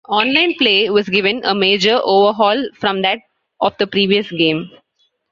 [0.09, 3.19] Online play was given a major overhaul from that
[3.59, 4.67] of the previous game.